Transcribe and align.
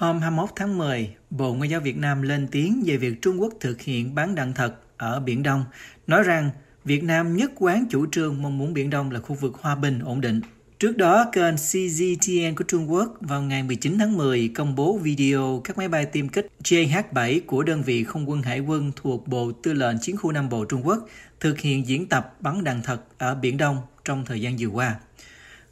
Hôm 0.00 0.20
21 0.20 0.50
tháng 0.56 0.78
10, 0.78 1.14
Bộ 1.30 1.54
Ngoại 1.54 1.68
giao 1.70 1.80
Việt 1.80 1.96
Nam 1.96 2.22
lên 2.22 2.48
tiếng 2.50 2.82
về 2.86 2.96
việc 2.96 3.22
Trung 3.22 3.40
Quốc 3.40 3.52
thực 3.60 3.80
hiện 3.80 4.14
bán 4.14 4.34
đạn 4.34 4.52
thật 4.54 4.74
ở 4.96 5.20
Biển 5.20 5.42
Đông, 5.42 5.64
nói 6.06 6.22
rằng 6.22 6.50
Việt 6.84 7.04
Nam 7.04 7.36
nhất 7.36 7.50
quán 7.58 7.84
chủ 7.90 8.06
trương 8.12 8.42
mong 8.42 8.58
muốn 8.58 8.74
Biển 8.74 8.90
Đông 8.90 9.10
là 9.10 9.20
khu 9.20 9.34
vực 9.34 9.54
hòa 9.60 9.74
bình, 9.74 9.98
ổn 9.98 10.20
định. 10.20 10.40
Trước 10.78 10.96
đó, 10.96 11.26
kênh 11.32 11.56
CGTN 11.56 12.54
của 12.56 12.64
Trung 12.68 12.90
Quốc 12.90 13.16
vào 13.20 13.42
ngày 13.42 13.62
19 13.62 13.98
tháng 13.98 14.16
10 14.16 14.50
công 14.54 14.74
bố 14.74 14.98
video 14.98 15.60
các 15.64 15.78
máy 15.78 15.88
bay 15.88 16.06
tiêm 16.06 16.28
kích 16.28 16.46
JH-7 16.64 17.40
của 17.46 17.62
đơn 17.62 17.82
vị 17.82 18.04
không 18.04 18.30
quân 18.30 18.42
hải 18.42 18.60
quân 18.60 18.92
thuộc 18.96 19.28
Bộ 19.28 19.52
Tư 19.52 19.72
lệnh 19.72 19.98
Chiến 19.98 20.16
khu 20.16 20.32
Nam 20.32 20.48
Bộ 20.48 20.64
Trung 20.64 20.86
Quốc 20.86 21.08
thực 21.40 21.60
hiện 21.60 21.86
diễn 21.86 22.06
tập 22.06 22.36
bắn 22.40 22.64
đạn 22.64 22.82
thật 22.82 23.04
ở 23.18 23.34
Biển 23.34 23.56
Đông 23.56 23.78
trong 24.04 24.24
thời 24.24 24.40
gian 24.40 24.56
vừa 24.58 24.68
qua. 24.68 24.96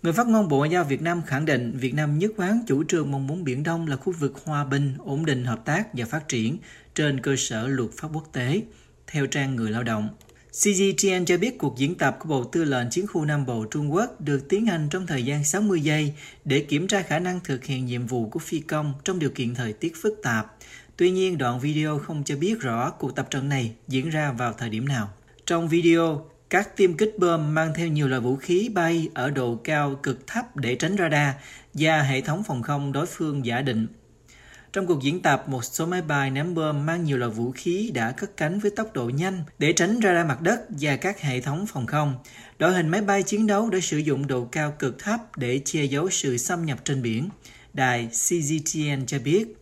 Người 0.02 0.12
phát 0.12 0.26
ngôn 0.26 0.48
Bộ 0.48 0.58
Ngoại 0.58 0.70
giao 0.70 0.84
Việt 0.84 1.02
Nam 1.02 1.22
khẳng 1.26 1.44
định 1.44 1.72
Việt 1.76 1.94
Nam 1.94 2.18
nhất 2.18 2.30
quán 2.36 2.60
chủ 2.66 2.84
trương 2.84 3.10
mong 3.10 3.26
muốn 3.26 3.44
Biển 3.44 3.62
Đông 3.62 3.86
là 3.86 3.96
khu 3.96 4.12
vực 4.12 4.32
hòa 4.44 4.64
bình, 4.64 4.94
ổn 4.98 5.26
định 5.26 5.44
hợp 5.44 5.64
tác 5.64 5.88
và 5.92 6.06
phát 6.06 6.28
triển 6.28 6.58
trên 6.94 7.20
cơ 7.20 7.36
sở 7.36 7.66
luật 7.66 7.90
pháp 7.96 8.08
quốc 8.14 8.28
tế, 8.32 8.62
theo 9.06 9.26
trang 9.26 9.56
Người 9.56 9.70
Lao 9.70 9.82
động. 9.82 10.08
CGTN 10.52 11.24
cho 11.26 11.38
biết 11.38 11.58
cuộc 11.58 11.78
diễn 11.78 11.94
tập 11.94 12.16
của 12.20 12.28
Bộ 12.28 12.44
Tư 12.44 12.64
lệnh 12.64 12.90
Chiến 12.90 13.06
khu 13.06 13.24
Nam 13.24 13.46
Bộ 13.46 13.64
Trung 13.70 13.92
Quốc 13.92 14.20
được 14.20 14.48
tiến 14.48 14.66
hành 14.66 14.88
trong 14.90 15.06
thời 15.06 15.24
gian 15.24 15.44
60 15.44 15.80
giây 15.80 16.14
để 16.44 16.60
kiểm 16.60 16.88
tra 16.88 17.02
khả 17.02 17.18
năng 17.18 17.40
thực 17.44 17.64
hiện 17.64 17.86
nhiệm 17.86 18.06
vụ 18.06 18.28
của 18.28 18.38
phi 18.38 18.60
công 18.60 18.92
trong 19.04 19.18
điều 19.18 19.30
kiện 19.30 19.54
thời 19.54 19.72
tiết 19.72 19.92
phức 20.02 20.20
tạp. 20.22 20.56
Tuy 20.96 21.10
nhiên, 21.10 21.38
đoạn 21.38 21.60
video 21.60 21.98
không 21.98 22.24
cho 22.24 22.36
biết 22.36 22.60
rõ 22.60 22.90
cuộc 22.90 23.16
tập 23.16 23.26
trận 23.30 23.48
này 23.48 23.74
diễn 23.88 24.10
ra 24.10 24.32
vào 24.32 24.52
thời 24.52 24.68
điểm 24.68 24.88
nào. 24.88 25.08
Trong 25.46 25.68
video, 25.68 26.24
các 26.50 26.76
tiêm 26.76 26.96
kích 26.96 27.18
bom 27.18 27.54
mang 27.54 27.74
theo 27.74 27.88
nhiều 27.88 28.08
loại 28.08 28.20
vũ 28.20 28.36
khí 28.36 28.68
bay 28.74 29.08
ở 29.14 29.30
độ 29.30 29.60
cao 29.64 30.00
cực 30.02 30.26
thấp 30.26 30.56
để 30.56 30.74
tránh 30.74 30.96
radar 30.98 31.34
và 31.74 32.02
hệ 32.02 32.20
thống 32.20 32.42
phòng 32.44 32.62
không 32.62 32.92
đối 32.92 33.06
phương 33.06 33.46
giả 33.46 33.60
định. 33.60 33.86
Trong 34.72 34.86
cuộc 34.86 35.02
diễn 35.02 35.22
tập, 35.22 35.48
một 35.48 35.64
số 35.64 35.86
máy 35.86 36.02
bay 36.02 36.30
ném 36.30 36.54
bom 36.54 36.86
mang 36.86 37.04
nhiều 37.04 37.18
loại 37.18 37.30
vũ 37.30 37.52
khí 37.52 37.90
đã 37.94 38.12
cất 38.12 38.36
cánh 38.36 38.58
với 38.58 38.70
tốc 38.70 38.92
độ 38.92 39.08
nhanh 39.08 39.44
để 39.58 39.72
tránh 39.72 40.00
radar 40.02 40.26
mặt 40.26 40.40
đất 40.42 40.60
và 40.68 40.96
các 40.96 41.20
hệ 41.20 41.40
thống 41.40 41.66
phòng 41.66 41.86
không. 41.86 42.14
Đội 42.58 42.72
hình 42.72 42.88
máy 42.88 43.00
bay 43.00 43.22
chiến 43.22 43.46
đấu 43.46 43.70
đã 43.70 43.78
sử 43.82 43.98
dụng 43.98 44.26
độ 44.26 44.44
cao 44.52 44.74
cực 44.78 44.98
thấp 44.98 45.20
để 45.36 45.60
che 45.64 45.84
giấu 45.84 46.10
sự 46.10 46.36
xâm 46.36 46.66
nhập 46.66 46.78
trên 46.84 47.02
biển. 47.02 47.28
Đài 47.72 48.06
CGTN 48.06 49.06
cho 49.06 49.18
biết. 49.18 49.56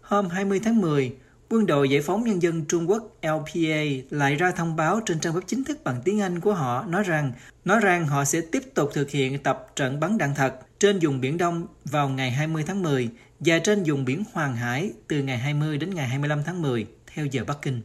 Hôm 0.00 0.28
20 0.28 0.60
tháng 0.64 0.80
10, 0.80 1.12
Quân 1.50 1.66
đội 1.66 1.88
Giải 1.88 2.00
phóng 2.02 2.24
Nhân 2.24 2.42
dân 2.42 2.64
Trung 2.68 2.90
Quốc 2.90 3.02
LPA 3.22 3.80
lại 4.10 4.34
ra 4.34 4.52
thông 4.56 4.76
báo 4.76 5.00
trên 5.06 5.20
trang 5.20 5.32
web 5.32 5.40
chính 5.46 5.64
thức 5.64 5.78
bằng 5.84 6.02
tiếng 6.04 6.20
Anh 6.20 6.40
của 6.40 6.52
họ 6.52 6.84
nói 6.88 7.02
rằng 7.02 7.32
nói 7.64 7.80
rằng 7.82 8.06
họ 8.06 8.24
sẽ 8.24 8.40
tiếp 8.52 8.62
tục 8.74 8.90
thực 8.94 9.10
hiện 9.10 9.42
tập 9.42 9.66
trận 9.76 10.00
bắn 10.00 10.18
đạn 10.18 10.34
thật 10.36 10.54
trên 10.78 10.98
vùng 11.02 11.20
Biển 11.20 11.38
Đông 11.38 11.66
vào 11.84 12.08
ngày 12.08 12.30
20 12.30 12.64
tháng 12.66 12.82
10 12.82 13.08
và 13.40 13.58
trên 13.58 13.84
vùng 13.86 14.04
biển 14.04 14.24
Hoàng 14.32 14.56
Hải 14.56 14.90
từ 15.08 15.22
ngày 15.22 15.38
20 15.38 15.78
đến 15.78 15.94
ngày 15.94 16.08
25 16.08 16.42
tháng 16.46 16.62
10 16.62 16.86
theo 17.14 17.26
giờ 17.26 17.44
Bắc 17.46 17.56
Kinh. 17.62 17.82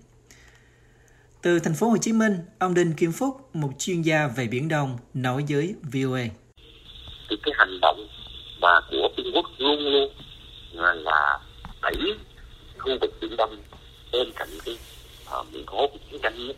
Từ 1.41 1.59
thành 1.59 1.73
phố 1.73 1.89
Hồ 1.89 1.97
Chí 1.97 2.13
Minh, 2.13 2.37
ông 2.59 2.73
Đinh 2.73 2.93
Kim 2.93 3.11
Phúc, 3.11 3.49
một 3.53 3.69
chuyên 3.79 4.01
gia 4.01 4.27
về 4.27 4.47
Biển 4.47 4.67
Đông, 4.67 4.97
nói 5.13 5.45
với 5.49 5.75
VOA. 5.93 6.23
Thì 7.29 7.35
cái 7.43 7.53
hành 7.57 7.79
động 7.81 8.07
mà 8.61 8.79
của 8.91 9.09
Trung 9.17 9.25
Quốc 9.35 9.45
luôn 9.57 9.79
luôn 9.79 10.09
là 10.93 11.39
đẩy 11.81 11.95
khu 12.83 12.97
vực 13.01 13.11
Biển 13.21 13.37
Đông 13.37 13.57
bên 14.11 14.31
cạnh 14.35 14.49
cái 14.65 14.77
uh, 15.39 15.53
miền 15.53 15.63
hố 15.67 15.87
của 15.87 15.97
chiến 16.11 16.19
tranh 16.23 16.47
nhất 16.47 16.55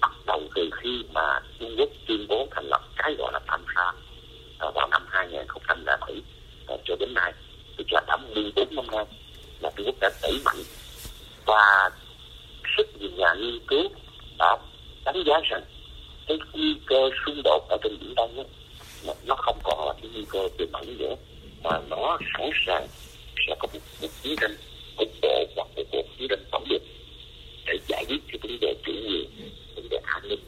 bắt 0.00 0.12
đầu 0.26 0.40
từ 0.54 0.70
khi 0.72 1.04
mà 1.12 1.40
Trung 1.60 1.74
Quốc 1.78 1.88
tuyên 2.06 2.26
bố 2.28 2.48
thành 2.50 2.64
lập 2.64 2.82
cái 2.96 3.14
gọi 3.18 3.32
là 3.32 3.40
Tam 3.46 3.64
Sa 3.74 3.92
uh, 4.68 4.74
vào 4.74 4.88
năm 4.88 5.06
2007 5.08 5.96
uh, 5.96 6.24
à, 6.66 6.76
cho 6.84 6.96
đến 7.00 7.14
nay. 7.14 7.32
Tức 7.76 7.84
là 7.90 8.00
đã 8.06 8.16
14 8.16 8.74
năm 8.74 8.86
nay 8.92 9.04
là 9.60 9.70
Trung 9.76 9.86
Quốc 9.86 9.96
đã 10.00 10.10
đẩy 10.22 10.40
mạnh 10.44 10.62
và 11.46 11.90
rất 12.62 12.86
nhiều 12.98 13.10
nhà 13.10 13.34
nghiên 13.34 13.58
cứu 13.66 13.88
đã 14.38 14.56
đánh 15.04 15.22
giá 15.26 15.40
rằng 15.50 15.62
cái 16.26 16.38
nguy 16.52 16.76
cơ 16.86 17.10
xung 17.26 17.40
đột 17.44 17.68
ở 17.68 17.76
trên 17.82 17.98
biển 18.00 18.14
đông 18.14 18.36
đó, 19.06 19.14
nó 19.26 19.34
không 19.34 19.58
còn 19.62 19.86
là 19.86 19.94
cái 20.02 20.10
nguy 20.14 20.24
cơ 20.30 20.48
tiềm 20.58 20.72
ẩn 20.72 20.98
nữa 20.98 21.14
mà 21.62 21.80
nó 21.90 22.18
sẵn 22.38 22.50
sàng 22.66 22.86
sẽ 23.48 23.54
có 23.58 23.68
một, 23.72 23.80
một 24.02 24.08
chiến 24.22 24.36
tranh 24.40 24.56
cục 24.96 25.08
bộ 25.22 25.46
hoặc 25.56 25.68
một 25.76 25.82
cuộc 25.92 26.06
chiến 26.18 26.28
tranh 26.30 26.44
tổng 26.52 26.64
lực 26.70 26.82
để 27.66 27.78
giải 27.88 28.04
quyết 28.08 28.18
cái 28.28 28.38
vấn 28.42 28.60
đề 28.60 28.74
chủ 28.86 28.92
quyền 28.92 29.30
vấn 29.76 29.88
đề 29.88 29.96
an 30.04 30.28
ninh 30.28 30.40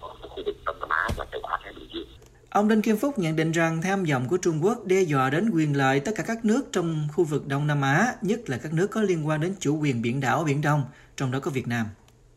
ở 0.00 0.08
khu 0.28 0.42
vực 0.46 0.56
đông 0.64 0.76
nam 0.80 0.88
á 0.88 1.08
và 1.16 1.26
châu 1.32 1.40
á 1.42 1.58
thái 1.64 1.72
bình 1.72 1.88
dương 1.94 2.06
Ông 2.50 2.68
Đinh 2.68 2.82
Kim 2.82 2.96
Phúc 2.96 3.18
nhận 3.18 3.36
định 3.36 3.52
rằng 3.52 3.82
tham 3.82 4.04
vọng 4.04 4.28
của 4.28 4.36
Trung 4.36 4.64
Quốc 4.64 4.84
đe 4.84 5.00
dọa 5.02 5.30
đến 5.30 5.50
quyền 5.50 5.76
lợi 5.76 6.00
tất 6.00 6.12
cả 6.16 6.22
các 6.22 6.44
nước 6.44 6.62
trong 6.72 7.08
khu 7.12 7.24
vực 7.24 7.46
Đông 7.46 7.66
Nam 7.66 7.82
Á, 7.82 8.14
nhất 8.22 8.40
là 8.46 8.58
các 8.58 8.72
nước 8.72 8.86
có 8.90 9.02
liên 9.02 9.26
quan 9.26 9.40
đến 9.40 9.54
chủ 9.60 9.78
quyền 9.78 10.02
biển 10.02 10.20
đảo 10.20 10.44
Biển 10.44 10.60
Đông, 10.60 10.82
trong 11.16 11.30
đó 11.30 11.40
có 11.40 11.50
Việt 11.50 11.68
Nam. 11.68 11.86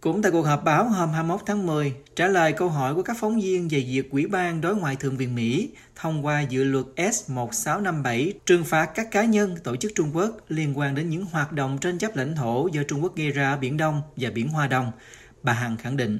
Cũng 0.05 0.21
tại 0.21 0.31
cuộc 0.31 0.41
họp 0.41 0.63
báo 0.63 0.89
hôm 0.89 1.09
21 1.09 1.41
tháng 1.45 1.65
10, 1.65 1.93
trả 2.15 2.27
lời 2.27 2.53
câu 2.53 2.69
hỏi 2.69 2.95
của 2.95 3.03
các 3.03 3.17
phóng 3.19 3.41
viên 3.41 3.67
về 3.67 3.79
việc 3.79 4.11
Quỹ 4.11 4.25
ban 4.25 4.61
Đối 4.61 4.75
ngoại 4.75 4.95
Thượng 4.95 5.17
viện 5.17 5.35
Mỹ 5.35 5.69
thông 5.95 6.25
qua 6.25 6.41
dự 6.41 6.63
luật 6.63 6.85
S1657 6.95 8.31
trừng 8.45 8.63
phạt 8.63 8.85
các 8.85 9.11
cá 9.11 9.25
nhân, 9.25 9.55
tổ 9.63 9.75
chức 9.75 9.91
Trung 9.95 10.15
Quốc 10.15 10.37
liên 10.49 10.77
quan 10.77 10.95
đến 10.95 11.09
những 11.09 11.25
hoạt 11.25 11.51
động 11.51 11.77
tranh 11.81 11.97
chấp 11.97 12.15
lãnh 12.15 12.35
thổ 12.35 12.67
do 12.67 12.81
Trung 12.87 13.03
Quốc 13.03 13.15
gây 13.15 13.31
ra 13.31 13.51
ở 13.51 13.57
Biển 13.57 13.77
Đông 13.77 14.01
và 14.15 14.29
Biển 14.29 14.47
Hoa 14.47 14.67
Đông, 14.67 14.91
bà 15.43 15.53
Hằng 15.53 15.77
khẳng 15.77 15.97
định. 15.97 16.19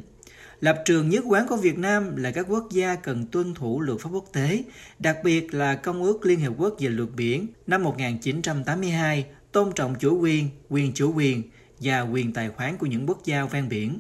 Lập 0.60 0.82
trường 0.86 1.10
nhất 1.10 1.24
quán 1.28 1.48
của 1.48 1.58
Việt 1.58 1.78
Nam 1.78 2.16
là 2.16 2.32
các 2.32 2.46
quốc 2.50 2.68
gia 2.72 2.96
cần 2.96 3.26
tuân 3.32 3.54
thủ 3.54 3.82
luật 3.82 4.00
pháp 4.00 4.10
quốc 4.14 4.26
tế, 4.34 4.64
đặc 5.00 5.18
biệt 5.24 5.54
là 5.54 5.76
Công 5.76 6.04
ước 6.04 6.26
Liên 6.26 6.40
Hiệp 6.40 6.54
Quốc 6.58 6.76
về 6.80 6.90
luật 6.90 7.10
biển 7.16 7.48
năm 7.68 7.84
1982, 7.84 9.26
tôn 9.52 9.72
trọng 9.76 9.96
chủ 9.96 10.20
quyền, 10.20 10.50
quyền 10.70 10.94
chủ 10.94 11.14
quyền 11.14 11.44
và 11.80 12.02
quyền 12.02 12.34
tài 12.34 12.50
khoản 12.50 12.78
của 12.78 12.86
những 12.86 13.08
quốc 13.08 13.26
gia 13.26 13.46
ven 13.46 13.70
biển. 13.70 14.00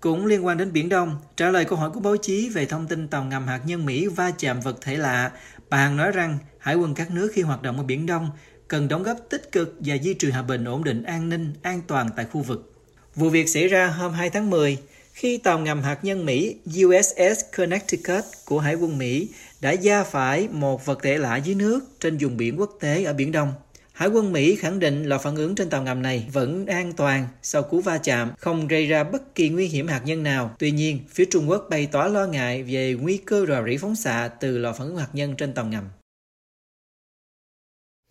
Cũng 0.00 0.26
liên 0.26 0.46
quan 0.46 0.58
đến 0.58 0.72
Biển 0.72 0.88
Đông, 0.88 1.16
trả 1.36 1.50
lời 1.50 1.64
câu 1.64 1.78
hỏi 1.78 1.90
của 1.90 2.00
báo 2.00 2.16
chí 2.16 2.48
về 2.48 2.66
thông 2.66 2.86
tin 2.86 3.08
tàu 3.08 3.24
ngầm 3.24 3.46
hạt 3.46 3.60
nhân 3.66 3.86
Mỹ 3.86 4.06
va 4.06 4.30
chạm 4.38 4.60
vật 4.60 4.76
thể 4.80 4.96
lạ, 4.96 5.32
bà 5.70 5.78
Hằng 5.78 5.96
nói 5.96 6.12
rằng 6.12 6.38
hải 6.58 6.74
quân 6.74 6.94
các 6.94 7.10
nước 7.10 7.30
khi 7.34 7.42
hoạt 7.42 7.62
động 7.62 7.76
ở 7.76 7.82
Biển 7.82 8.06
Đông 8.06 8.30
cần 8.68 8.88
đóng 8.88 9.02
góp 9.02 9.16
tích 9.30 9.52
cực 9.52 9.76
và 9.80 9.94
duy 9.94 10.14
trì 10.14 10.30
hòa 10.30 10.42
bình 10.42 10.64
ổn 10.64 10.84
định 10.84 11.02
an 11.02 11.28
ninh, 11.28 11.54
an 11.62 11.80
toàn 11.86 12.10
tại 12.16 12.26
khu 12.32 12.42
vực. 12.42 12.72
Vụ 13.14 13.30
việc 13.30 13.48
xảy 13.48 13.68
ra 13.68 13.86
hôm 13.86 14.12
2 14.12 14.30
tháng 14.30 14.50
10, 14.50 14.78
khi 15.12 15.38
tàu 15.38 15.58
ngầm 15.58 15.82
hạt 15.82 15.98
nhân 16.04 16.26
Mỹ 16.26 16.56
USS 16.84 17.44
Connecticut 17.56 18.24
của 18.44 18.60
Hải 18.60 18.74
quân 18.74 18.98
Mỹ 18.98 19.28
đã 19.60 19.70
gia 19.70 20.04
phải 20.04 20.48
một 20.48 20.86
vật 20.86 20.98
thể 21.02 21.18
lạ 21.18 21.36
dưới 21.36 21.54
nước 21.54 21.80
trên 22.00 22.18
vùng 22.20 22.36
biển 22.36 22.60
quốc 22.60 22.70
tế 22.80 23.04
ở 23.04 23.12
Biển 23.12 23.32
Đông. 23.32 23.52
Hải 23.96 24.08
quân 24.08 24.32
Mỹ 24.32 24.56
khẳng 24.56 24.78
định 24.78 25.04
lò 25.04 25.18
phản 25.18 25.36
ứng 25.36 25.54
trên 25.54 25.70
tàu 25.70 25.82
ngầm 25.82 26.02
này 26.02 26.28
vẫn 26.32 26.66
an 26.66 26.92
toàn 26.92 27.28
sau 27.42 27.62
cú 27.62 27.80
va 27.80 27.98
chạm, 27.98 28.30
không 28.38 28.68
gây 28.68 28.86
ra 28.86 29.04
bất 29.04 29.34
kỳ 29.34 29.48
nguy 29.48 29.66
hiểm 29.66 29.88
hạt 29.88 30.02
nhân 30.04 30.22
nào. 30.22 30.56
Tuy 30.58 30.70
nhiên, 30.70 31.00
phía 31.08 31.24
Trung 31.24 31.50
Quốc 31.50 31.66
bày 31.70 31.88
tỏ 31.92 32.04
lo 32.04 32.26
ngại 32.26 32.62
về 32.62 32.96
nguy 33.00 33.16
cơ 33.16 33.46
rò 33.46 33.64
rỉ 33.66 33.76
phóng 33.76 33.96
xạ 33.96 34.28
từ 34.40 34.58
lò 34.58 34.72
phản 34.72 34.86
ứng 34.86 34.96
hạt 34.96 35.08
nhân 35.12 35.34
trên 35.36 35.54
tàu 35.54 35.64
ngầm. 35.66 35.84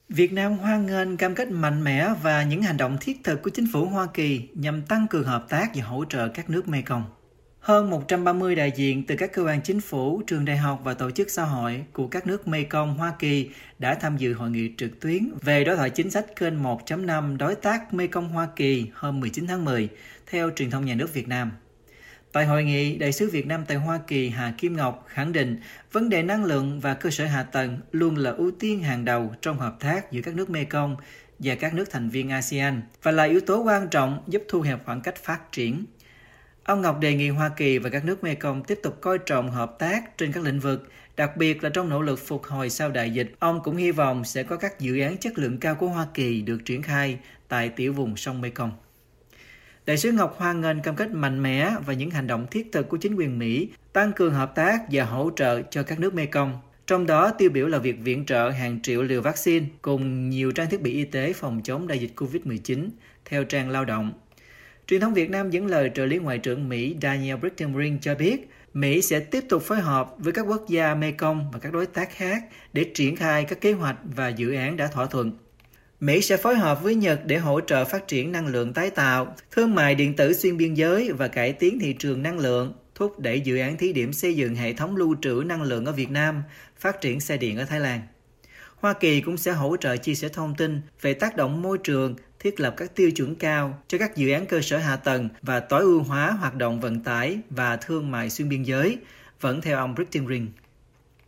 Việt 0.10 0.34
Nam 0.34 0.58
hoan 0.58 0.86
nghênh 0.86 1.18
cam 1.18 1.36
kết 1.36 1.52
mạnh 1.52 1.84
mẽ 1.84 2.10
và 2.22 2.44
những 2.44 2.62
hành 2.62 2.78
động 2.78 2.98
thiết 3.02 3.18
thực 3.24 3.42
của 3.42 3.50
chính 3.50 3.68
phủ 3.74 3.86
Hoa 3.86 4.08
Kỳ 4.14 4.42
nhằm 4.54 4.82
tăng 4.82 5.08
cường 5.08 5.24
hợp 5.24 5.46
tác 5.50 5.72
và 5.76 5.84
hỗ 5.84 6.06
trợ 6.06 6.28
các 6.28 6.50
nước 6.50 6.68
Mekong. 6.68 7.04
Hơn 7.66 7.90
130 7.90 8.56
đại 8.56 8.72
diện 8.76 9.04
từ 9.04 9.16
các 9.16 9.34
cơ 9.34 9.44
quan 9.44 9.62
chính 9.62 9.82
phủ, 9.82 10.22
trường 10.28 10.46
đại 10.46 10.58
học 10.58 10.82
và 10.84 10.94
tổ 10.94 11.12
chức 11.12 11.30
xã 11.30 11.44
hội 11.44 11.86
của 11.94 12.08
các 12.08 12.28
nước 12.28 12.48
Mekong 12.48 12.98
Hoa 12.98 13.14
Kỳ 13.20 13.50
đã 13.80 13.96
tham 13.96 14.18
dự 14.18 14.34
hội 14.34 14.50
nghị 14.50 14.72
trực 14.78 15.00
tuyến 15.00 15.30
về 15.42 15.64
đối 15.64 15.76
thoại 15.76 15.90
chính 15.90 16.12
sách 16.12 16.36
kênh 16.36 16.64
1.5 16.64 17.38
đối 17.38 17.56
tác 17.56 17.94
Mekong 17.94 18.30
Hoa 18.30 18.48
Kỳ 18.56 18.88
hôm 18.94 19.20
19 19.20 19.48
tháng 19.48 19.66
10, 19.66 19.90
theo 20.32 20.50
truyền 20.56 20.70
thông 20.70 20.86
nhà 20.86 20.96
nước 20.96 21.14
Việt 21.14 21.28
Nam. 21.28 21.52
Tại 22.32 22.46
hội 22.46 22.64
nghị, 22.64 22.96
Đại 22.96 23.12
sứ 23.12 23.30
Việt 23.30 23.48
Nam 23.48 23.64
tại 23.68 23.78
Hoa 23.78 24.00
Kỳ 24.08 24.30
Hà 24.30 24.54
Kim 24.58 24.78
Ngọc 24.78 25.06
khẳng 25.08 25.32
định 25.34 25.60
vấn 25.92 26.10
đề 26.10 26.24
năng 26.24 26.46
lượng 26.46 26.80
và 26.80 26.94
cơ 26.94 27.10
sở 27.10 27.26
hạ 27.26 27.44
tầng 27.44 27.78
luôn 27.92 28.18
là 28.18 28.32
ưu 28.32 28.52
tiên 28.52 28.84
hàng 28.84 29.06
đầu 29.06 29.34
trong 29.42 29.60
hợp 29.60 29.76
tác 29.80 30.12
giữa 30.12 30.22
các 30.22 30.36
nước 30.36 30.50
Mekong 30.50 30.96
và 31.40 31.56
các 31.56 31.74
nước 31.74 31.86
thành 31.92 32.10
viên 32.10 32.30
ASEAN 32.30 32.82
và 33.04 33.12
là 33.12 33.24
yếu 33.24 33.40
tố 33.42 33.64
quan 33.64 33.88
trọng 33.88 34.24
giúp 34.28 34.44
thu 34.50 34.62
hẹp 34.62 34.86
khoảng 34.86 35.02
cách 35.02 35.16
phát 35.16 35.52
triển. 35.52 35.86
Ông 36.66 36.82
Ngọc 36.82 37.00
đề 37.00 37.14
nghị 37.14 37.30
Hoa 37.30 37.50
Kỳ 37.50 37.78
và 37.78 37.90
các 37.90 38.06
nước 38.06 38.24
Mekong 38.24 38.64
tiếp 38.64 38.80
tục 38.84 39.02
coi 39.02 39.18
trọng 39.18 39.52
hợp 39.52 39.76
tác 39.80 40.18
trên 40.18 40.32
các 40.32 40.44
lĩnh 40.44 40.60
vực, 40.60 40.90
đặc 41.16 41.38
biệt 41.38 41.64
là 41.64 41.70
trong 41.70 41.90
nỗ 41.90 42.02
lực 42.02 42.20
phục 42.20 42.44
hồi 42.44 42.70
sau 42.70 42.92
đại 42.92 43.10
dịch. 43.12 43.36
Ông 43.40 43.62
cũng 43.64 43.76
hy 43.76 43.92
vọng 43.92 44.26
sẽ 44.26 44.44
có 44.44 44.58
các 44.58 44.80
dự 44.80 45.00
án 45.00 45.18
chất 45.18 45.38
lượng 45.38 45.58
cao 45.58 45.76
của 45.76 45.88
Hoa 45.88 46.08
Kỳ 46.14 46.42
được 46.42 46.66
triển 46.66 46.82
khai 46.82 47.18
tại 47.48 47.70
tiểu 47.70 47.94
vùng 47.94 48.18
sông 48.18 48.42
Mekong. 48.42 48.72
Đại 49.86 49.98
sứ 49.98 50.12
Ngọc 50.12 50.36
hoan 50.38 50.62
nghênh 50.62 50.82
cam 50.82 50.96
kết 50.96 51.12
mạnh 51.12 51.44
mẽ 51.44 51.72
và 51.86 51.94
những 51.94 52.12
hành 52.12 52.28
động 52.28 52.48
thiết 52.52 52.72
thực 52.72 52.90
của 52.90 52.98
chính 52.98 53.16
quyền 53.16 53.40
Mỹ 53.40 53.70
tăng 53.94 54.14
cường 54.14 54.34
hợp 54.34 54.56
tác 54.56 54.82
và 54.92 55.04
hỗ 55.04 55.32
trợ 55.36 55.62
cho 55.62 55.84
các 55.84 56.00
nước 56.00 56.14
Mekong. 56.14 56.60
Trong 56.88 57.06
đó 57.06 57.32
tiêu 57.38 57.50
biểu 57.50 57.68
là 57.68 57.78
việc 57.78 58.00
viện 58.00 58.26
trợ 58.26 58.50
hàng 58.50 58.82
triệu 58.82 59.04
liều 59.04 59.22
vaccine 59.22 59.66
cùng 59.82 60.30
nhiều 60.30 60.52
trang 60.52 60.70
thiết 60.70 60.82
bị 60.82 60.94
y 60.94 61.04
tế 61.04 61.34
phòng 61.34 61.62
chống 61.64 61.88
đại 61.88 62.00
dịch 62.00 62.12
COVID-19, 62.16 62.90
theo 63.26 63.44
trang 63.44 63.70
lao 63.70 63.86
động. 63.86 64.14
Truyền 64.88 65.02
thông 65.02 65.14
Việt 65.14 65.30
Nam 65.30 65.50
dẫn 65.50 65.66
lời 65.66 65.92
trợ 65.96 66.06
lý 66.06 66.18
Ngoại 66.18 66.38
trưởng 66.38 66.70
Mỹ 66.70 66.96
Daniel 67.02 67.38
Brittenring 67.38 68.00
cho 68.02 68.16
biết, 68.16 68.50
Mỹ 68.74 69.02
sẽ 69.02 69.20
tiếp 69.20 69.44
tục 69.50 69.64
phối 69.64 69.80
hợp 69.80 70.14
với 70.18 70.34
các 70.34 70.42
quốc 70.42 70.66
gia 70.70 70.96
Mekong 70.96 71.52
và 71.52 71.60
các 71.60 71.74
đối 71.74 71.86
tác 71.86 72.16
khác 72.16 72.44
để 72.74 72.86
triển 72.94 73.16
khai 73.16 73.44
các 73.44 73.62
kế 73.62 73.72
hoạch 73.72 73.96
và 74.16 74.30
dự 74.30 74.54
án 74.54 74.78
đã 74.78 74.88
thỏa 74.88 75.06
thuận. 75.06 75.32
Mỹ 76.00 76.22
sẽ 76.22 76.38
phối 76.38 76.56
hợp 76.56 76.84
với 76.84 76.96
Nhật 76.96 77.22
để 77.26 77.38
hỗ 77.38 77.62
trợ 77.62 77.86
phát 77.86 78.08
triển 78.08 78.32
năng 78.32 78.48
lượng 78.48 78.74
tái 78.74 78.90
tạo, 78.90 79.36
thương 79.52 79.76
mại 79.76 79.96
điện 79.96 80.16
tử 80.16 80.34
xuyên 80.34 80.58
biên 80.58 80.74
giới 80.74 81.12
và 81.12 81.28
cải 81.28 81.54
tiến 81.54 81.80
thị 81.80 81.94
trường 81.94 82.24
năng 82.24 82.40
lượng, 82.40 82.74
thúc 82.96 83.20
đẩy 83.20 83.42
dự 83.42 83.58
án 83.58 83.78
thí 83.78 83.94
điểm 83.94 84.14
xây 84.14 84.36
dựng 84.36 84.56
hệ 84.56 84.74
thống 84.74 84.96
lưu 84.96 85.16
trữ 85.22 85.44
năng 85.46 85.64
lượng 85.64 85.86
ở 85.86 85.92
Việt 85.92 86.12
Nam, 86.12 86.44
phát 86.78 87.02
triển 87.02 87.20
xe 87.20 87.38
điện 87.38 87.58
ở 87.58 87.66
Thái 87.66 87.80
Lan. 87.80 88.02
Hoa 88.76 88.94
Kỳ 88.94 89.22
cũng 89.22 89.38
sẽ 89.38 89.52
hỗ 89.52 89.78
trợ 89.78 89.98
chia 89.98 90.16
sẻ 90.16 90.30
thông 90.30 90.56
tin 90.56 90.82
về 91.02 91.14
tác 91.14 91.36
động 91.36 91.62
môi 91.62 91.78
trường, 91.78 92.16
thiết 92.46 92.60
lập 92.60 92.74
các 92.78 92.96
tiêu 92.96 93.12
chuẩn 93.12 93.36
cao 93.36 93.82
cho 93.88 93.98
các 93.98 94.16
dự 94.16 94.32
án 94.32 94.46
cơ 94.46 94.62
sở 94.62 94.78
hạ 94.78 94.96
tầng 94.96 95.30
và 95.42 95.60
tối 95.60 95.82
ưu 95.82 96.04
hóa 96.04 96.32
hoạt 96.32 96.56
động 96.56 96.80
vận 96.80 97.00
tải 97.00 97.40
và 97.50 97.78
thương 97.78 98.12
mại 98.12 98.30
xuyên 98.30 98.50
biên 98.50 98.64
giới, 98.64 98.98
vẫn 99.42 99.62
theo 99.62 99.78
ông 99.78 99.96
Britton 99.96 100.28
Ring. 100.28 100.48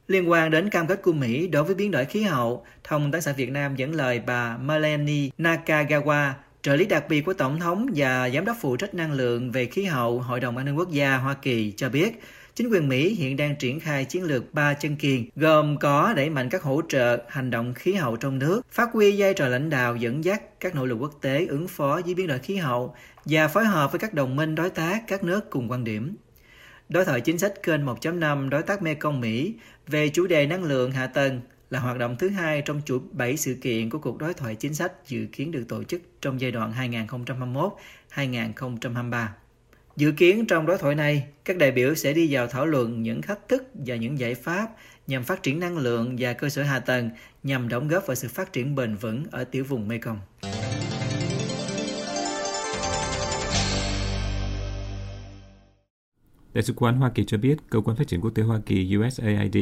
Liên 0.07 0.29
quan 0.29 0.51
đến 0.51 0.69
cam 0.69 0.87
kết 0.87 1.01
của 1.01 1.13
Mỹ 1.13 1.47
đối 1.47 1.63
với 1.63 1.75
biến 1.75 1.91
đổi 1.91 2.05
khí 2.05 2.21
hậu, 2.21 2.65
Thông 2.83 3.11
tấn 3.11 3.21
xã 3.21 3.31
Việt 3.31 3.49
Nam 3.49 3.75
dẫn 3.75 3.95
lời 3.95 4.21
bà 4.25 4.57
Melanie 4.57 5.29
Nakagawa, 5.37 6.31
trợ 6.61 6.75
lý 6.75 6.85
đặc 6.85 7.09
biệt 7.09 7.21
của 7.21 7.33
Tổng 7.33 7.59
thống 7.59 7.89
và 7.95 8.29
Giám 8.29 8.45
đốc 8.45 8.57
phụ 8.61 8.77
trách 8.77 8.93
năng 8.93 9.11
lượng 9.11 9.51
về 9.51 9.65
khí 9.65 9.83
hậu 9.83 10.19
Hội 10.19 10.39
đồng 10.39 10.57
An 10.57 10.65
ninh 10.65 10.75
Quốc 10.75 10.91
gia 10.91 11.17
Hoa 11.17 11.33
Kỳ 11.33 11.73
cho 11.77 11.89
biết, 11.89 12.21
chính 12.57 12.69
quyền 12.69 12.87
Mỹ 12.87 13.13
hiện 13.13 13.37
đang 13.37 13.55
triển 13.55 13.79
khai 13.79 14.05
chiến 14.05 14.23
lược 14.23 14.53
ba 14.53 14.73
chân 14.73 14.95
kiền, 14.95 15.29
gồm 15.35 15.77
có 15.77 16.13
đẩy 16.15 16.29
mạnh 16.29 16.49
các 16.49 16.63
hỗ 16.63 16.81
trợ 16.89 17.23
hành 17.29 17.49
động 17.49 17.73
khí 17.73 17.93
hậu 17.93 18.15
trong 18.15 18.39
nước, 18.39 18.61
phát 18.71 18.89
huy 18.93 19.21
vai 19.21 19.33
trò 19.33 19.47
lãnh 19.47 19.69
đạo 19.69 19.95
dẫn 19.95 20.23
dắt 20.23 20.59
các 20.59 20.75
nỗ 20.75 20.85
lực 20.85 20.95
quốc 20.95 21.13
tế 21.21 21.45
ứng 21.45 21.67
phó 21.67 22.01
với 22.05 22.13
biến 22.15 22.27
đổi 22.27 22.39
khí 22.39 22.55
hậu 22.55 22.95
và 23.25 23.47
phối 23.47 23.65
hợp 23.65 23.91
với 23.91 23.99
các 23.99 24.13
đồng 24.13 24.35
minh 24.35 24.55
đối 24.55 24.69
tác 24.69 25.03
các 25.07 25.23
nước 25.23 25.49
cùng 25.49 25.71
quan 25.71 25.83
điểm. 25.83 26.15
Đối 26.89 27.05
thoại 27.05 27.21
chính 27.21 27.37
sách 27.37 27.53
kênh 27.63 27.85
1.5 27.85 28.49
đối 28.49 28.63
tác 28.63 28.81
Mekong 28.81 29.21
Mỹ 29.21 29.53
về 29.87 30.09
chủ 30.09 30.27
đề 30.27 30.45
năng 30.45 30.63
lượng 30.63 30.91
hạ 30.91 31.07
tầng 31.07 31.41
là 31.69 31.79
hoạt 31.79 31.97
động 31.97 32.15
thứ 32.19 32.29
hai 32.29 32.61
trong 32.61 32.81
chuỗi 32.85 32.99
7 33.11 33.37
sự 33.37 33.57
kiện 33.61 33.89
của 33.89 33.99
cuộc 33.99 34.17
đối 34.17 34.33
thoại 34.33 34.55
chính 34.55 34.73
sách 34.73 34.91
dự 35.07 35.25
kiến 35.31 35.51
được 35.51 35.63
tổ 35.67 35.83
chức 35.83 36.01
trong 36.21 36.41
giai 36.41 36.51
đoạn 36.51 36.73
2021-2023. 38.13 39.27
Dự 39.97 40.11
kiến 40.11 40.45
trong 40.47 40.65
đối 40.65 40.77
thoại 40.77 40.95
này, 40.95 41.27
các 41.45 41.57
đại 41.57 41.71
biểu 41.71 41.95
sẽ 41.95 42.13
đi 42.13 42.27
vào 42.33 42.47
thảo 42.47 42.65
luận 42.65 43.03
những 43.03 43.21
thách 43.21 43.47
thức 43.47 43.63
và 43.73 43.95
những 43.95 44.19
giải 44.19 44.35
pháp 44.35 44.67
nhằm 45.07 45.23
phát 45.23 45.43
triển 45.43 45.59
năng 45.59 45.77
lượng 45.77 46.15
và 46.19 46.33
cơ 46.33 46.49
sở 46.49 46.63
hạ 46.63 46.79
tầng 46.79 47.09
nhằm 47.43 47.69
đóng 47.69 47.87
góp 47.87 48.07
vào 48.07 48.15
sự 48.15 48.27
phát 48.27 48.53
triển 48.53 48.75
bền 48.75 48.95
vững 48.95 49.23
ở 49.31 49.43
tiểu 49.43 49.63
vùng 49.63 49.87
Mekong. 49.87 50.19
Đại 56.53 56.63
sứ 56.63 56.73
quán 56.75 56.97
Hoa 56.97 57.11
Kỳ 57.15 57.23
cho 57.25 57.37
biết, 57.37 57.57
Cơ 57.69 57.81
quan 57.81 57.97
Phát 57.97 58.07
triển 58.07 58.21
Quốc 58.21 58.31
tế 58.35 58.43
Hoa 58.43 58.59
Kỳ 58.65 58.97
USAID, 58.97 59.57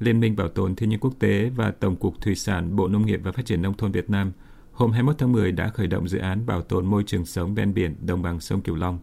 Liên 0.00 0.20
minh 0.20 0.36
Bảo 0.36 0.48
tồn 0.48 0.76
Thiên 0.76 0.88
nhiên 0.88 1.00
Quốc 1.00 1.14
tế 1.18 1.50
và 1.56 1.70
Tổng 1.70 1.96
cục 1.96 2.20
Thủy 2.20 2.34
sản 2.34 2.76
Bộ 2.76 2.88
Nông 2.88 3.06
nghiệp 3.06 3.20
và 3.22 3.32
Phát 3.32 3.46
triển 3.46 3.62
Nông 3.62 3.74
thôn 3.74 3.92
Việt 3.92 4.10
Nam 4.10 4.32
hôm 4.72 4.92
21 4.92 5.18
tháng 5.18 5.32
10 5.32 5.52
đã 5.52 5.68
khởi 5.68 5.86
động 5.86 6.08
dự 6.08 6.18
án 6.18 6.46
bảo 6.46 6.62
tồn 6.62 6.86
môi 6.86 7.02
trường 7.06 7.26
sống 7.26 7.54
ven 7.54 7.74
biển 7.74 7.94
đồng 8.06 8.22
bằng 8.22 8.40
sông 8.40 8.60
Cửu 8.60 8.76
Long. 8.76 8.98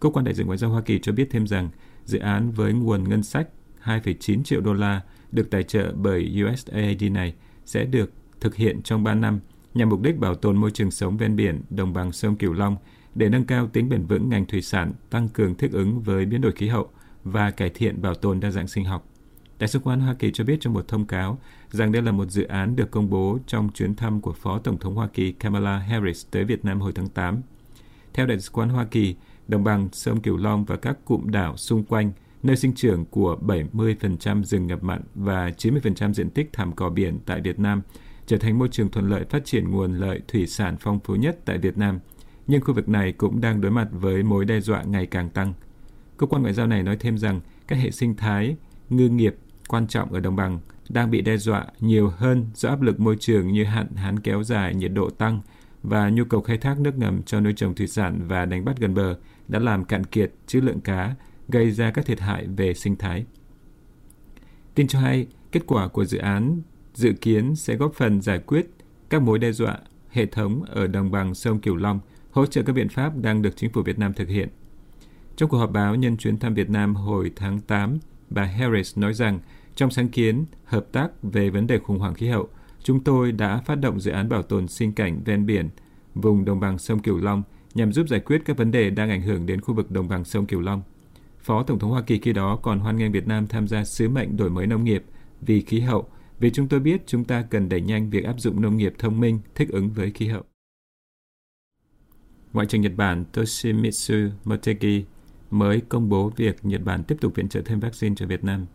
Cơ 0.00 0.10
quan 0.10 0.24
đại 0.24 0.34
diện 0.34 0.46
ngoại 0.46 0.58
giao 0.58 0.70
Hoa 0.70 0.82
Kỳ 0.82 0.98
cho 0.98 1.12
biết 1.12 1.28
thêm 1.30 1.46
rằng 1.46 1.68
dự 2.04 2.18
án 2.18 2.50
với 2.50 2.72
nguồn 2.72 3.08
ngân 3.08 3.22
sách 3.22 3.48
2,9 3.84 4.42
triệu 4.42 4.60
đô 4.60 4.72
la 4.72 5.00
được 5.32 5.50
tài 5.50 5.62
trợ 5.62 5.92
bởi 5.96 6.44
USAID 6.44 7.12
này 7.12 7.34
sẽ 7.64 7.84
được 7.84 8.12
thực 8.40 8.54
hiện 8.54 8.82
trong 8.82 9.04
3 9.04 9.14
năm 9.14 9.40
nhằm 9.74 9.88
mục 9.88 10.02
đích 10.02 10.18
bảo 10.18 10.34
tồn 10.34 10.56
môi 10.56 10.70
trường 10.70 10.90
sống 10.90 11.16
ven 11.16 11.36
biển 11.36 11.62
đồng 11.70 11.92
bằng 11.92 12.12
sông 12.12 12.36
Cửu 12.36 12.52
Long 12.52 12.76
để 13.14 13.28
nâng 13.28 13.44
cao 13.44 13.66
tính 13.66 13.88
bền 13.88 14.06
vững 14.06 14.28
ngành 14.28 14.46
thủy 14.46 14.62
sản, 14.62 14.92
tăng 15.10 15.28
cường 15.28 15.54
thích 15.54 15.72
ứng 15.72 16.00
với 16.00 16.26
biến 16.26 16.40
đổi 16.40 16.52
khí 16.52 16.68
hậu 16.68 16.88
và 17.24 17.50
cải 17.50 17.70
thiện 17.70 18.02
bảo 18.02 18.14
tồn 18.14 18.40
đa 18.40 18.50
dạng 18.50 18.68
sinh 18.68 18.84
học. 18.84 19.08
Đại 19.58 19.68
sứ 19.68 19.78
quán 19.78 20.00
Hoa 20.00 20.14
Kỳ 20.14 20.32
cho 20.32 20.44
biết 20.44 20.60
trong 20.60 20.74
một 20.74 20.88
thông 20.88 21.06
cáo 21.06 21.38
rằng 21.70 21.92
đây 21.92 22.02
là 22.02 22.12
một 22.12 22.30
dự 22.30 22.44
án 22.44 22.76
được 22.76 22.90
công 22.90 23.10
bố 23.10 23.38
trong 23.46 23.68
chuyến 23.74 23.96
thăm 23.96 24.20
của 24.20 24.32
Phó 24.32 24.58
Tổng 24.58 24.78
thống 24.78 24.94
Hoa 24.94 25.08
Kỳ 25.08 25.32
Kamala 25.32 25.78
Harris 25.78 26.26
tới 26.30 26.44
Việt 26.44 26.64
Nam 26.64 26.80
hồi 26.80 26.92
tháng 26.94 27.08
8. 27.08 27.40
Theo 28.14 28.26
Đại 28.26 28.40
sứ 28.40 28.50
quán 28.52 28.68
Hoa 28.68 28.84
Kỳ, 28.84 29.14
đồng 29.48 29.64
bằng 29.64 29.88
sông 29.92 30.20
Cửu 30.20 30.36
Long 30.36 30.64
và 30.64 30.76
các 30.76 31.04
cụm 31.04 31.28
đảo 31.28 31.56
xung 31.56 31.84
quanh, 31.84 32.12
nơi 32.42 32.56
sinh 32.56 32.74
trưởng 32.74 33.04
của 33.04 33.38
70% 33.42 34.44
rừng 34.44 34.66
ngập 34.66 34.84
mặn 34.84 35.02
và 35.14 35.50
90% 35.58 36.12
diện 36.12 36.30
tích 36.30 36.50
thảm 36.52 36.72
cỏ 36.72 36.90
biển 36.90 37.18
tại 37.26 37.40
Việt 37.40 37.58
Nam, 37.58 37.82
trở 38.26 38.36
thành 38.36 38.58
môi 38.58 38.68
trường 38.68 38.90
thuận 38.90 39.08
lợi 39.08 39.24
phát 39.30 39.44
triển 39.44 39.70
nguồn 39.70 39.92
lợi 39.92 40.20
thủy 40.28 40.46
sản 40.46 40.76
phong 40.80 41.00
phú 41.04 41.14
nhất 41.14 41.38
tại 41.44 41.58
Việt 41.58 41.78
Nam– 41.78 41.98
nhưng 42.48 42.60
khu 42.60 42.74
vực 42.74 42.88
này 42.88 43.12
cũng 43.12 43.40
đang 43.40 43.60
đối 43.60 43.70
mặt 43.70 43.88
với 43.92 44.22
mối 44.22 44.44
đe 44.44 44.60
dọa 44.60 44.82
ngày 44.82 45.06
càng 45.06 45.30
tăng. 45.30 45.54
Cơ 46.16 46.26
quan 46.26 46.42
ngoại 46.42 46.54
giao 46.54 46.66
này 46.66 46.82
nói 46.82 46.96
thêm 46.96 47.18
rằng 47.18 47.40
các 47.66 47.76
hệ 47.76 47.90
sinh 47.90 48.16
thái 48.16 48.56
ngư 48.90 49.08
nghiệp 49.08 49.36
quan 49.68 49.86
trọng 49.86 50.12
ở 50.12 50.20
đồng 50.20 50.36
bằng 50.36 50.58
đang 50.88 51.10
bị 51.10 51.20
đe 51.20 51.36
dọa 51.36 51.66
nhiều 51.80 52.12
hơn 52.16 52.46
do 52.54 52.68
áp 52.68 52.82
lực 52.82 53.00
môi 53.00 53.16
trường 53.20 53.52
như 53.52 53.64
hạn 53.64 53.86
hán 53.94 54.18
kéo 54.20 54.42
dài, 54.42 54.74
nhiệt 54.74 54.92
độ 54.92 55.10
tăng 55.10 55.40
và 55.82 56.10
nhu 56.10 56.24
cầu 56.24 56.40
khai 56.40 56.58
thác 56.58 56.80
nước 56.80 56.98
ngầm 56.98 57.22
cho 57.22 57.40
nuôi 57.40 57.52
trồng 57.56 57.74
thủy 57.74 57.86
sản 57.86 58.20
và 58.28 58.44
đánh 58.44 58.64
bắt 58.64 58.76
gần 58.78 58.94
bờ 58.94 59.18
đã 59.48 59.58
làm 59.58 59.84
cạn 59.84 60.04
kiệt 60.04 60.32
trữ 60.46 60.60
lượng 60.60 60.80
cá, 60.80 61.14
gây 61.48 61.70
ra 61.70 61.90
các 61.90 62.06
thiệt 62.06 62.20
hại 62.20 62.46
về 62.46 62.74
sinh 62.74 62.96
thái. 62.96 63.24
Tin 64.74 64.88
cho 64.88 65.00
hay, 65.00 65.26
kết 65.52 65.62
quả 65.66 65.88
của 65.88 66.04
dự 66.04 66.18
án 66.18 66.62
dự 66.94 67.12
kiến 67.12 67.56
sẽ 67.56 67.76
góp 67.76 67.94
phần 67.94 68.20
giải 68.20 68.38
quyết 68.38 68.70
các 69.08 69.22
mối 69.22 69.38
đe 69.38 69.52
dọa 69.52 69.78
hệ 70.10 70.26
thống 70.26 70.62
ở 70.62 70.86
đồng 70.86 71.10
bằng 71.10 71.34
sông 71.34 71.60
Cửu 71.60 71.76
Long– 71.76 72.00
hỗ 72.38 72.46
trợ 72.46 72.62
các 72.62 72.72
biện 72.72 72.88
pháp 72.88 73.12
đang 73.16 73.42
được 73.42 73.56
chính 73.56 73.70
phủ 73.70 73.82
Việt 73.82 73.98
Nam 73.98 74.12
thực 74.12 74.28
hiện. 74.28 74.48
Trong 75.36 75.48
cuộc 75.48 75.58
họp 75.58 75.70
báo 75.70 75.94
nhân 75.94 76.16
chuyến 76.16 76.38
thăm 76.38 76.54
Việt 76.54 76.70
Nam 76.70 76.94
hồi 76.94 77.32
tháng 77.36 77.60
8, 77.60 77.98
bà 78.30 78.42
Harris 78.42 78.98
nói 78.98 79.14
rằng 79.14 79.40
trong 79.74 79.90
sáng 79.90 80.08
kiến 80.08 80.44
hợp 80.64 80.86
tác 80.92 81.08
về 81.22 81.50
vấn 81.50 81.66
đề 81.66 81.78
khủng 81.78 81.98
hoảng 81.98 82.14
khí 82.14 82.28
hậu, 82.28 82.48
chúng 82.88 83.04
tôi 83.04 83.32
đã 83.32 83.60
phát 83.60 83.74
động 83.74 84.00
dự 84.00 84.10
án 84.10 84.28
bảo 84.28 84.42
tồn 84.42 84.68
sinh 84.68 84.92
cảnh 84.92 85.22
ven 85.24 85.46
biển 85.46 85.68
vùng 86.14 86.44
đồng 86.44 86.60
bằng 86.60 86.78
sông 86.78 86.98
Cửu 86.98 87.18
Long 87.18 87.42
nhằm 87.74 87.92
giúp 87.92 88.08
giải 88.08 88.20
quyết 88.20 88.42
các 88.44 88.56
vấn 88.56 88.70
đề 88.70 88.90
đang 88.90 89.10
ảnh 89.10 89.22
hưởng 89.22 89.46
đến 89.46 89.60
khu 89.60 89.74
vực 89.74 89.90
đồng 89.90 90.08
bằng 90.08 90.24
sông 90.24 90.46
Cửu 90.46 90.60
Long. 90.60 90.82
Phó 91.38 91.62
Tổng 91.62 91.78
thống 91.78 91.90
Hoa 91.90 92.02
Kỳ 92.02 92.18
khi 92.18 92.32
đó 92.32 92.58
còn 92.62 92.78
hoan 92.78 92.96
nghênh 92.96 93.12
Việt 93.12 93.26
Nam 93.26 93.46
tham 93.46 93.68
gia 93.68 93.84
sứ 93.84 94.08
mệnh 94.08 94.36
đổi 94.36 94.50
mới 94.50 94.66
nông 94.66 94.84
nghiệp 94.84 95.04
vì 95.40 95.60
khí 95.60 95.80
hậu, 95.80 96.08
vì 96.38 96.50
chúng 96.50 96.68
tôi 96.68 96.80
biết 96.80 97.06
chúng 97.06 97.24
ta 97.24 97.42
cần 97.42 97.68
đẩy 97.68 97.80
nhanh 97.80 98.10
việc 98.10 98.24
áp 98.24 98.40
dụng 98.40 98.60
nông 98.60 98.76
nghiệp 98.76 98.94
thông 98.98 99.20
minh 99.20 99.38
thích 99.54 99.68
ứng 99.68 99.90
với 99.90 100.10
khí 100.10 100.28
hậu. 100.28 100.42
Ngoại 102.52 102.66
trưởng 102.66 102.80
Nhật 102.80 102.92
Bản 102.96 103.24
Toshimitsu 103.32 104.14
Motegi 104.44 105.04
mới 105.50 105.80
công 105.88 106.08
bố 106.08 106.32
việc 106.36 106.56
Nhật 106.62 106.84
Bản 106.84 107.04
tiếp 107.04 107.16
tục 107.20 107.34
viện 107.34 107.48
trợ 107.48 107.60
thêm 107.64 107.80
vaccine 107.80 108.14
cho 108.14 108.26
Việt 108.26 108.44
Nam. 108.44 108.66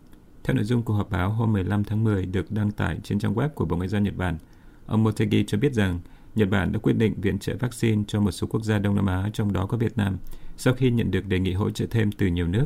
Theo 0.43 0.55
nội 0.55 0.63
dung 0.63 0.83
của 0.83 0.93
họp 0.93 1.11
báo 1.11 1.29
hôm 1.29 1.53
15 1.53 1.83
tháng 1.83 2.03
10 2.03 2.25
được 2.25 2.51
đăng 2.51 2.71
tải 2.71 2.99
trên 3.03 3.19
trang 3.19 3.33
web 3.33 3.49
của 3.49 3.65
Bộ 3.65 3.75
Ngoại 3.75 3.89
giao 3.89 4.01
Nhật 4.01 4.17
Bản, 4.17 4.37
ông 4.85 5.03
Motegi 5.03 5.43
cho 5.47 5.57
biết 5.57 5.73
rằng 5.73 5.99
Nhật 6.35 6.49
Bản 6.49 6.71
đã 6.71 6.79
quyết 6.79 6.93
định 6.93 7.21
viện 7.21 7.39
trợ 7.39 7.55
vaccine 7.59 8.03
cho 8.07 8.21
một 8.21 8.31
số 8.31 8.47
quốc 8.47 8.63
gia 8.63 8.79
Đông 8.79 8.95
Nam 8.95 9.05
Á, 9.05 9.29
trong 9.33 9.53
đó 9.53 9.65
có 9.65 9.77
Việt 9.77 9.97
Nam, 9.97 10.17
sau 10.57 10.73
khi 10.73 10.91
nhận 10.91 11.12
được 11.12 11.27
đề 11.27 11.39
nghị 11.39 11.53
hỗ 11.53 11.69
trợ 11.69 11.85
thêm 11.89 12.12
từ 12.12 12.27
nhiều 12.27 12.47
nước. 12.47 12.65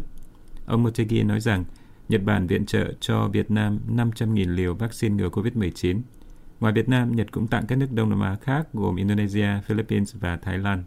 Ông 0.65 0.83
Motegi 0.83 1.23
nói 1.25 1.39
rằng 1.39 1.65
Nhật 2.09 2.23
Bản 2.23 2.47
viện 2.47 2.65
trợ 2.65 2.93
cho 2.99 3.27
Việt 3.27 3.51
Nam 3.51 3.79
500.000 3.95 4.55
liều 4.55 4.75
vaccine 4.75 5.15
ngừa 5.15 5.29
COVID-19. 5.29 6.01
Ngoài 6.59 6.73
Việt 6.73 6.89
Nam, 6.89 7.15
Nhật 7.15 7.31
cũng 7.31 7.47
tặng 7.47 7.65
các 7.67 7.77
nước 7.77 7.91
Đông 7.91 8.09
Nam 8.09 8.21
Á 8.21 8.35
khác 8.41 8.67
gồm 8.73 8.95
Indonesia, 8.95 9.49
Philippines 9.65 10.15
và 10.19 10.37
Thái 10.37 10.57
Lan. 10.57 10.83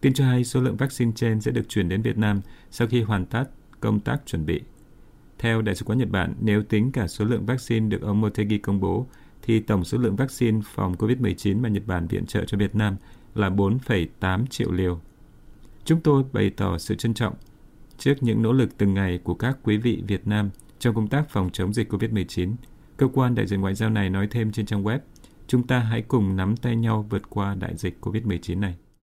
Tin 0.00 0.12
cho 0.12 0.24
hay 0.24 0.44
số 0.44 0.60
lượng 0.60 0.76
vaccine 0.76 1.12
trên 1.14 1.40
sẽ 1.40 1.50
được 1.50 1.68
chuyển 1.68 1.88
đến 1.88 2.02
Việt 2.02 2.18
Nam 2.18 2.40
sau 2.70 2.88
khi 2.88 3.02
hoàn 3.02 3.26
tất 3.26 3.44
công 3.80 4.00
tác 4.00 4.22
chuẩn 4.26 4.46
bị. 4.46 4.60
Theo 5.42 5.62
Đại 5.62 5.74
sứ 5.74 5.84
quán 5.84 5.98
Nhật 5.98 6.10
Bản, 6.10 6.34
nếu 6.40 6.62
tính 6.62 6.92
cả 6.92 7.08
số 7.08 7.24
lượng 7.24 7.46
vaccine 7.46 7.88
được 7.88 8.02
ông 8.02 8.20
Motegi 8.20 8.60
công 8.62 8.80
bố, 8.80 9.06
thì 9.42 9.60
tổng 9.60 9.84
số 9.84 9.98
lượng 9.98 10.16
vaccine 10.16 10.60
phòng 10.64 10.94
COVID-19 10.94 11.60
mà 11.60 11.68
Nhật 11.68 11.86
Bản 11.86 12.06
viện 12.06 12.26
trợ 12.26 12.44
cho 12.44 12.58
Việt 12.58 12.74
Nam 12.74 12.96
là 13.34 13.50
4,8 13.50 14.46
triệu 14.46 14.72
liều. 14.72 15.00
Chúng 15.84 16.00
tôi 16.00 16.24
bày 16.32 16.50
tỏ 16.50 16.78
sự 16.78 16.94
trân 16.94 17.14
trọng 17.14 17.34
trước 17.98 18.14
những 18.20 18.42
nỗ 18.42 18.52
lực 18.52 18.78
từng 18.78 18.94
ngày 18.94 19.18
của 19.18 19.34
các 19.34 19.58
quý 19.62 19.76
vị 19.76 20.02
Việt 20.06 20.26
Nam 20.26 20.50
trong 20.78 20.94
công 20.94 21.08
tác 21.08 21.30
phòng 21.30 21.50
chống 21.52 21.72
dịch 21.72 21.92
COVID-19. 21.92 22.54
Cơ 22.96 23.08
quan 23.12 23.34
đại 23.34 23.46
diện 23.46 23.60
ngoại 23.60 23.74
giao 23.74 23.90
này 23.90 24.10
nói 24.10 24.26
thêm 24.30 24.52
trên 24.52 24.66
trang 24.66 24.84
web, 24.84 24.98
chúng 25.46 25.66
ta 25.66 25.78
hãy 25.78 26.02
cùng 26.02 26.36
nắm 26.36 26.56
tay 26.56 26.76
nhau 26.76 27.06
vượt 27.10 27.30
qua 27.30 27.54
đại 27.54 27.76
dịch 27.76 27.98
COVID-19 28.00 28.60
này. 28.60 28.74